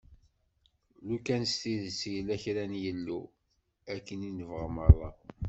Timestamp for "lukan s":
1.07-1.53